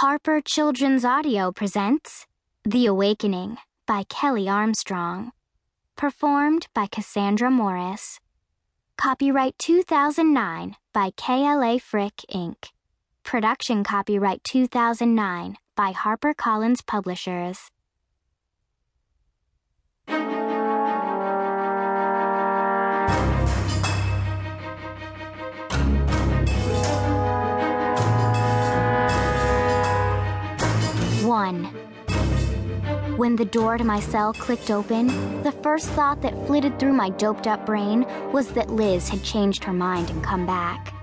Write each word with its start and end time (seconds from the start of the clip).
Harper 0.00 0.40
Children's 0.40 1.04
Audio 1.04 1.52
presents 1.52 2.26
The 2.64 2.86
Awakening 2.86 3.58
by 3.84 4.04
Kelley 4.08 4.48
Armstrong. 4.48 5.32
Performed 5.94 6.68
by 6.72 6.86
Cassandra 6.86 7.50
Morris. 7.50 8.18
Copyright 8.96 9.58
2009 9.58 10.76
by 10.94 11.10
KLA 11.18 11.76
Fricke, 11.78 12.24
Inc. 12.34 12.70
Production 13.24 13.84
copyright 13.84 14.42
2009 14.42 15.56
by 15.76 15.92
HarperCollins 15.92 16.86
Publishers. 16.86 17.70
When 33.20 33.36
the 33.36 33.44
door 33.44 33.76
to 33.76 33.84
my 33.84 34.00
cell 34.00 34.32
clicked 34.32 34.70
open, 34.70 35.42
the 35.42 35.52
first 35.52 35.90
thought 35.90 36.22
that 36.22 36.46
flitted 36.46 36.78
through 36.78 36.94
my 36.94 37.10
doped 37.10 37.46
up 37.46 37.66
brain 37.66 38.06
was 38.32 38.48
that 38.52 38.70
Liz 38.70 39.10
had 39.10 39.22
changed 39.22 39.62
her 39.64 39.74
mind 39.74 40.08
and 40.08 40.24
come 40.24 40.46
back. 40.46 40.94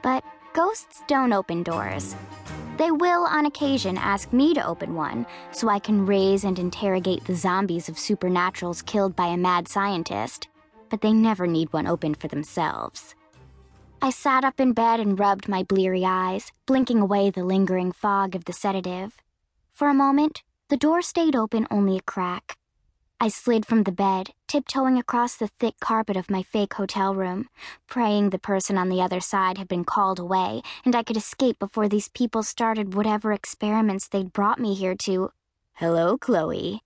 But 0.00 0.22
ghosts 0.52 1.02
don't 1.08 1.32
open 1.32 1.64
doors. 1.64 2.14
They 2.76 2.92
will, 2.92 3.24
on 3.24 3.44
occasion, 3.44 3.98
ask 3.98 4.32
me 4.32 4.54
to 4.54 4.64
open 4.64 4.94
one 4.94 5.26
so 5.50 5.68
I 5.68 5.80
can 5.80 6.06
raise 6.06 6.44
and 6.44 6.60
interrogate 6.60 7.24
the 7.24 7.34
zombies 7.34 7.88
of 7.88 7.96
supernaturals 7.96 8.86
killed 8.86 9.16
by 9.16 9.26
a 9.26 9.36
mad 9.36 9.66
scientist, 9.66 10.46
but 10.90 11.00
they 11.00 11.12
never 11.12 11.48
need 11.48 11.72
one 11.72 11.88
opened 11.88 12.18
for 12.18 12.28
themselves. 12.28 13.16
I 14.00 14.10
sat 14.10 14.44
up 14.44 14.60
in 14.60 14.74
bed 14.74 15.00
and 15.00 15.18
rubbed 15.18 15.48
my 15.48 15.64
bleary 15.64 16.04
eyes, 16.04 16.52
blinking 16.66 17.00
away 17.00 17.30
the 17.30 17.42
lingering 17.42 17.90
fog 17.90 18.36
of 18.36 18.44
the 18.44 18.52
sedative. 18.52 19.16
For 19.72 19.88
a 19.88 19.94
moment, 19.94 20.44
the 20.68 20.76
door 20.76 21.00
stayed 21.00 21.34
open 21.34 21.66
only 21.70 21.96
a 21.96 22.02
crack. 22.02 22.58
I 23.20 23.28
slid 23.28 23.66
from 23.66 23.82
the 23.82 23.92
bed, 23.92 24.30
tiptoeing 24.46 24.98
across 24.98 25.34
the 25.34 25.48
thick 25.58 25.80
carpet 25.80 26.16
of 26.16 26.30
my 26.30 26.42
fake 26.42 26.74
hotel 26.74 27.14
room, 27.14 27.48
praying 27.88 28.30
the 28.30 28.38
person 28.38 28.78
on 28.78 28.90
the 28.90 29.00
other 29.00 29.18
side 29.18 29.58
had 29.58 29.66
been 29.66 29.84
called 29.84 30.18
away 30.18 30.62
and 30.84 30.94
I 30.94 31.02
could 31.02 31.16
escape 31.16 31.58
before 31.58 31.88
these 31.88 32.08
people 32.08 32.42
started 32.42 32.94
whatever 32.94 33.32
experiments 33.32 34.08
they'd 34.08 34.32
brought 34.32 34.60
me 34.60 34.74
here 34.74 34.94
to. 34.94 35.30
Hello, 35.74 36.18
Chloe. 36.18 36.82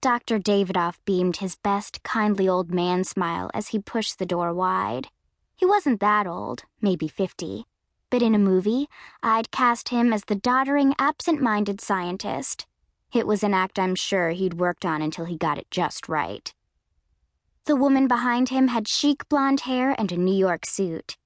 Dr. 0.00 0.38
Davidoff 0.38 0.98
beamed 1.04 1.38
his 1.38 1.56
best 1.56 2.02
kindly 2.02 2.48
old 2.48 2.72
man 2.72 3.04
smile 3.04 3.50
as 3.52 3.68
he 3.68 3.78
pushed 3.78 4.18
the 4.18 4.24
door 4.24 4.54
wide. 4.54 5.08
He 5.56 5.66
wasn't 5.66 6.00
that 6.00 6.26
old, 6.26 6.62
maybe 6.80 7.08
50. 7.08 7.66
But 8.10 8.22
in 8.22 8.34
a 8.34 8.38
movie, 8.38 8.88
I'd 9.22 9.50
cast 9.50 9.90
him 9.90 10.12
as 10.12 10.24
the 10.24 10.34
doddering, 10.34 10.94
absent 10.98 11.40
minded 11.40 11.80
scientist. 11.80 12.66
It 13.12 13.26
was 13.26 13.42
an 13.42 13.54
act 13.54 13.78
I'm 13.78 13.94
sure 13.94 14.30
he'd 14.30 14.54
worked 14.54 14.84
on 14.84 15.00
until 15.00 15.24
he 15.24 15.36
got 15.36 15.58
it 15.58 15.70
just 15.70 16.08
right. 16.08 16.52
The 17.66 17.76
woman 17.76 18.08
behind 18.08 18.48
him 18.48 18.68
had 18.68 18.88
chic 18.88 19.28
blonde 19.28 19.60
hair 19.60 19.94
and 19.96 20.10
a 20.10 20.16
New 20.16 20.34
York 20.34 20.66
suit. 20.66 21.16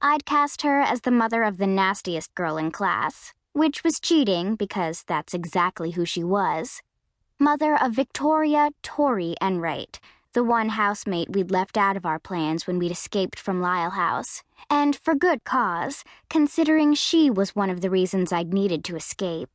I'd 0.00 0.24
cast 0.24 0.62
her 0.62 0.80
as 0.80 1.02
the 1.02 1.12
mother 1.12 1.44
of 1.44 1.58
the 1.58 1.66
nastiest 1.66 2.34
girl 2.34 2.56
in 2.56 2.72
class, 2.72 3.32
which 3.52 3.84
was 3.84 4.00
cheating 4.00 4.56
because 4.56 5.04
that's 5.06 5.34
exactly 5.34 5.92
who 5.92 6.04
she 6.04 6.24
was. 6.24 6.80
Mother 7.38 7.76
of 7.80 7.92
Victoria 7.92 8.70
Tori 8.82 9.36
Enright, 9.40 10.00
the 10.32 10.42
one 10.42 10.70
housemate 10.70 11.30
we'd 11.30 11.50
left 11.50 11.76
out 11.76 11.96
of 11.96 12.06
our 12.06 12.18
plans 12.18 12.66
when 12.66 12.78
we'd 12.78 12.90
escaped 12.90 13.38
from 13.38 13.60
Lyle 13.60 13.90
House, 13.90 14.42
and 14.70 14.96
for 14.96 15.14
good 15.14 15.44
cause, 15.44 16.04
considering 16.30 16.94
she 16.94 17.30
was 17.30 17.54
one 17.54 17.70
of 17.70 17.80
the 17.80 17.90
reasons 17.90 18.32
I'd 18.32 18.52
needed 18.52 18.84
to 18.84 18.96
escape. 18.96 19.50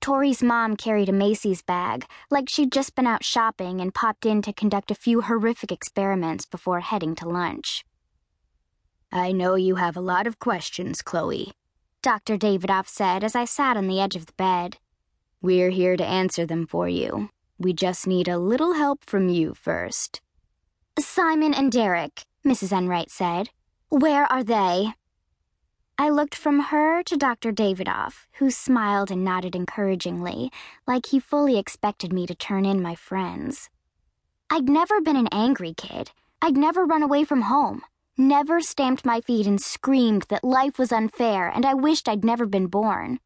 Tori's 0.00 0.42
mom 0.42 0.76
carried 0.76 1.08
a 1.08 1.12
Macy's 1.12 1.62
bag, 1.62 2.06
like 2.30 2.48
she'd 2.48 2.72
just 2.72 2.94
been 2.94 3.06
out 3.06 3.24
shopping 3.24 3.80
and 3.80 3.94
popped 3.94 4.26
in 4.26 4.42
to 4.42 4.52
conduct 4.52 4.90
a 4.90 4.94
few 4.94 5.22
horrific 5.22 5.72
experiments 5.72 6.44
before 6.44 6.80
heading 6.80 7.14
to 7.16 7.28
lunch. 7.28 7.84
I 9.10 9.32
know 9.32 9.54
you 9.54 9.76
have 9.76 9.96
a 9.96 10.02
lot 10.02 10.26
of 10.26 10.38
questions, 10.38 11.00
Chloe, 11.00 11.52
Dr. 12.02 12.36
Davidoff 12.36 12.86
said 12.86 13.24
as 13.24 13.34
I 13.34 13.46
sat 13.46 13.78
on 13.78 13.86
the 13.86 13.98
edge 13.98 14.14
of 14.14 14.26
the 14.26 14.34
bed. 14.34 14.76
We're 15.40 15.70
here 15.70 15.96
to 15.96 16.04
answer 16.04 16.44
them 16.44 16.66
for 16.66 16.86
you. 16.86 17.30
We 17.64 17.72
just 17.72 18.06
need 18.06 18.28
a 18.28 18.36
little 18.36 18.74
help 18.74 19.06
from 19.06 19.30
you 19.30 19.54
first. 19.54 20.20
Simon 20.98 21.54
and 21.54 21.72
Derek, 21.72 22.26
Mrs. 22.46 22.76
Enright 22.76 23.10
said. 23.10 23.48
Where 23.88 24.30
are 24.30 24.44
they? 24.44 24.92
I 25.96 26.10
looked 26.10 26.34
from 26.34 26.60
her 26.60 27.02
to 27.04 27.16
Dr. 27.16 27.52
Davidoff, 27.52 28.26
who 28.34 28.50
smiled 28.50 29.10
and 29.10 29.24
nodded 29.24 29.56
encouragingly, 29.56 30.52
like 30.86 31.06
he 31.06 31.18
fully 31.18 31.56
expected 31.56 32.12
me 32.12 32.26
to 32.26 32.34
turn 32.34 32.66
in 32.66 32.82
my 32.82 32.94
friends. 32.94 33.70
I'd 34.50 34.68
never 34.68 35.00
been 35.00 35.16
an 35.16 35.28
angry 35.32 35.72
kid. 35.72 36.10
I'd 36.42 36.58
never 36.58 36.84
run 36.84 37.02
away 37.02 37.24
from 37.24 37.42
home. 37.42 37.80
Never 38.18 38.60
stamped 38.60 39.06
my 39.06 39.22
feet 39.22 39.46
and 39.46 39.58
screamed 39.58 40.26
that 40.28 40.44
life 40.44 40.78
was 40.78 40.92
unfair 40.92 41.48
and 41.48 41.64
I 41.64 41.72
wished 41.72 42.10
I'd 42.10 42.26
never 42.26 42.44
been 42.44 42.66
born. 42.66 43.20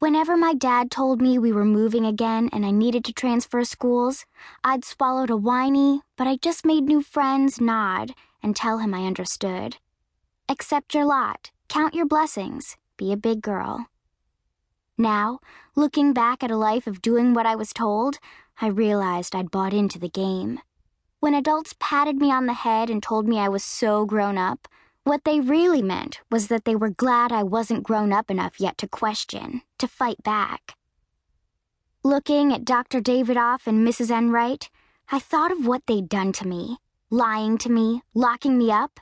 Whenever 0.00 0.34
my 0.34 0.54
dad 0.54 0.90
told 0.90 1.20
me 1.20 1.38
we 1.38 1.52
were 1.52 1.62
moving 1.62 2.06
again 2.06 2.48
and 2.54 2.64
I 2.64 2.70
needed 2.70 3.04
to 3.04 3.12
transfer 3.12 3.62
schools, 3.64 4.24
I'd 4.64 4.82
swallowed 4.82 5.28
a 5.28 5.36
whiny, 5.36 6.00
but 6.16 6.26
I 6.26 6.38
just 6.38 6.64
made 6.64 6.84
new 6.84 7.02
friends 7.02 7.60
nod 7.60 8.14
and 8.42 8.56
tell 8.56 8.78
him 8.78 8.94
I 8.94 9.06
understood. 9.06 9.76
Accept 10.48 10.94
your 10.94 11.04
lot, 11.04 11.50
count 11.68 11.92
your 11.92 12.06
blessings, 12.06 12.78
be 12.96 13.12
a 13.12 13.16
big 13.18 13.42
girl. 13.42 13.88
Now, 14.96 15.40
looking 15.76 16.14
back 16.14 16.42
at 16.42 16.50
a 16.50 16.56
life 16.56 16.86
of 16.86 17.02
doing 17.02 17.34
what 17.34 17.44
I 17.44 17.54
was 17.54 17.74
told, 17.74 18.16
I 18.58 18.68
realized 18.68 19.36
I'd 19.36 19.50
bought 19.50 19.74
into 19.74 19.98
the 19.98 20.08
game. 20.08 20.60
When 21.18 21.34
adults 21.34 21.74
patted 21.78 22.16
me 22.16 22.32
on 22.32 22.46
the 22.46 22.54
head 22.54 22.88
and 22.88 23.02
told 23.02 23.28
me 23.28 23.38
I 23.38 23.50
was 23.50 23.62
so 23.62 24.06
grown 24.06 24.38
up, 24.38 24.66
what 25.04 25.24
they 25.24 25.40
really 25.40 25.82
meant 25.82 26.20
was 26.30 26.48
that 26.48 26.64
they 26.64 26.74
were 26.74 26.88
glad 26.88 27.32
I 27.32 27.42
wasn't 27.42 27.82
grown 27.82 28.14
up 28.14 28.30
enough 28.30 28.58
yet 28.58 28.78
to 28.78 28.88
question, 28.88 29.60
to 29.80 29.88
fight 29.88 30.22
back. 30.22 30.74
Looking 32.02 32.52
at 32.52 32.64
Dr. 32.64 33.00
Davidoff 33.00 33.66
and 33.66 33.86
Mrs. 33.86 34.10
Enright, 34.10 34.70
I 35.10 35.18
thought 35.18 35.52
of 35.52 35.66
what 35.66 35.82
they'd 35.86 36.08
done 36.08 36.32
to 36.32 36.46
me, 36.46 36.78
lying 37.10 37.58
to 37.58 37.70
me, 37.70 38.02
locking 38.14 38.56
me 38.56 38.70
up, 38.70 39.00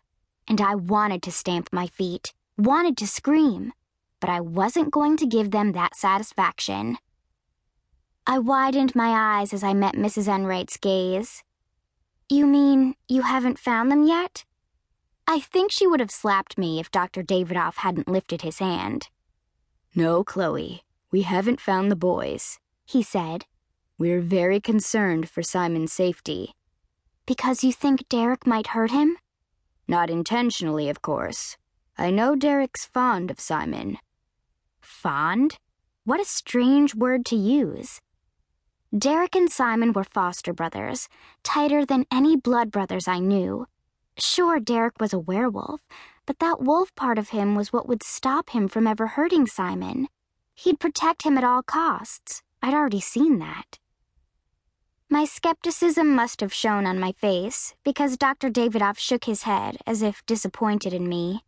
and 0.49 0.61
I 0.61 0.75
wanted 0.75 1.23
to 1.25 1.33
stamp 1.33 1.69
my 1.73 1.87
feet, 1.87 2.33
wanted 2.57 2.97
to 2.97 3.07
scream, 3.07 3.73
but 4.21 4.31
I 4.31 4.41
wasn't 4.41 4.91
going 4.91 5.17
to 5.19 5.27
give 5.27 5.51
them 5.51 5.73
that 5.73 5.95
satisfaction. 5.95 6.99
I 8.27 8.39
widened 8.39 8.97
my 8.97 9.41
eyes 9.41 9.53
as 9.53 9.63
I 9.63 9.75
met 9.75 9.95
Mrs. 9.95 10.35
Enright's 10.35 10.77
gaze. 10.77 11.43
You 12.29 12.47
mean 12.47 12.95
you 13.09 13.23
haven't 13.23 13.59
found 13.59 13.91
them 13.91 14.07
yet? 14.07 14.45
I 15.27 15.41
think 15.41 15.71
she 15.71 15.87
would 15.87 16.01
have 16.01 16.11
slapped 16.11 16.59
me 16.59 16.81
if 16.81 16.91
Dr. 16.91 17.23
Davidoff 17.23 17.77
hadn't 17.77 18.09
lifted 18.09 18.43
his 18.43 18.59
hand. 18.59 19.09
No, 19.95 20.23
Chloe, 20.23 20.83
we 21.11 21.23
haven't 21.23 21.61
found 21.61 21.91
the 21.91 21.97
boys, 21.97 22.59
he 22.85 23.03
said. 23.03 23.47
We're 23.99 24.21
very 24.21 24.61
concerned 24.61 25.29
for 25.29 25.43
Simon's 25.43 25.93
safety. 25.93 26.55
Because 27.27 27.65
you 27.65 27.73
think 27.73 28.09
Derek 28.09 28.47
might 28.47 28.69
hurt 28.69 28.91
him? 28.91 29.17
Not 29.89 30.11
intentionally, 30.11 30.89
of 30.89 31.03
course. 31.03 31.57
I 31.97 32.11
know 32.11 32.37
Derek's 32.37 32.85
fond 32.85 33.31
of 33.31 33.41
Simon. 33.41 33.99
Fond? 34.81 35.59
What 36.05 36.21
a 36.21 36.25
strange 36.25 36.95
word 36.95 37.27
to 37.27 37.37
use. 37.37 38.01
Derek 38.97 39.35
and 39.35 39.51
Simon 39.51 39.93
were 39.93 40.05
foster 40.05 40.53
brothers, 40.53 41.09
tighter 41.43 41.85
than 41.85 42.07
any 42.11 42.37
blood 42.37 42.71
brothers 42.71 43.09
I 43.09 43.19
knew. 43.19 43.67
Sure, 44.19 44.59
Derek 44.61 45.01
was 45.01 45.13
a 45.13 45.19
werewolf, 45.19 45.81
but 46.29 46.41
that 46.41 46.61
wolf 46.61 46.95
part 46.95 47.19
of 47.19 47.31
him 47.31 47.55
was 47.55 47.73
what 47.73 47.89
would 47.89 48.03
stop 48.03 48.51
him 48.51 48.69
from 48.69 48.87
ever 48.87 49.07
hurting 49.07 49.47
Simon. 49.47 50.07
He'd 50.55 50.79
protect 50.79 51.23
him 51.23 51.39
at 51.39 51.43
all 51.43 51.63
costs. 51.63 52.43
I'd 52.63 52.75
already 52.75 53.01
seen 53.01 53.39
that. 53.39 53.79
My 55.09 55.25
skepticism 55.25 56.15
must 56.15 56.43
have 56.43 56.53
shown 56.53 56.85
on 56.85 57.01
my 57.01 57.13
face, 57.13 57.75
because 57.83 58.19
Dr. 58.19 58.51
Davidoff 58.51 58.99
shook 58.99 59.25
his 59.25 59.45
head 59.45 59.79
as 59.87 60.03
if 60.03 60.27
disappointed 60.27 60.93
in 60.93 61.09
me. 61.09 61.45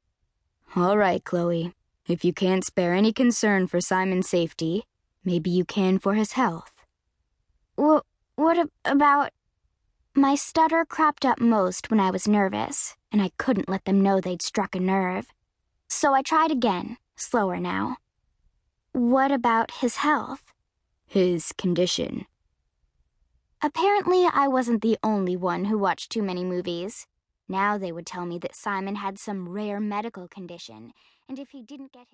All 0.75 0.97
right, 0.97 1.23
Chloe. 1.23 1.75
If 2.09 2.25
you 2.25 2.33
can't 2.33 2.65
spare 2.65 2.95
any 2.95 3.13
concern 3.13 3.67
for 3.67 3.83
Simon's 3.83 4.31
safety, 4.31 4.85
maybe 5.23 5.51
you 5.51 5.67
can 5.67 5.99
for 5.99 6.15
his 6.15 6.33
health. 6.33 6.73
What, 7.75 8.07
what 8.35 8.57
about. 8.87 9.33
My 10.21 10.35
stutter 10.35 10.85
cropped 10.85 11.25
up 11.25 11.41
most 11.41 11.91
when 11.91 11.99
I 11.99 12.11
was 12.11 12.29
nervous, 12.29 12.95
and 13.11 13.23
I 13.23 13.31
couldn't 13.39 13.71
let 13.71 13.87
them 13.87 14.03
know 14.03 14.21
they'd 14.21 14.43
struck 14.43 14.75
a 14.75 14.79
nerve. 14.79 15.29
So 15.89 16.13
I 16.13 16.21
tried 16.21 16.51
again, 16.51 16.99
slower 17.17 17.59
now. 17.59 17.97
What 18.93 19.33
about 19.33 19.71
his 19.81 19.97
health? 19.97 20.53
His 21.07 21.53
condition. 21.53 22.27
Apparently, 23.63 24.29
I 24.31 24.47
wasn't 24.47 24.83
the 24.83 24.99
only 25.03 25.37
one 25.37 25.65
who 25.65 25.79
watched 25.79 26.13
too 26.13 26.23
many 26.23 26.45
movies. 26.45 27.07
Now 27.49 27.79
they 27.79 27.91
would 27.91 28.05
tell 28.05 28.27
me 28.27 28.39
that 28.41 28.55
Simon 28.55 28.97
had 28.97 29.19
some 29.19 29.49
rare 29.49 29.81
medical 29.81 30.29
condition, 30.29 30.93
and 31.31 31.39
if 31.39 31.49
he 31.49 31.63
didn't 31.63 31.93
get 31.93 32.01
his. 32.01 32.09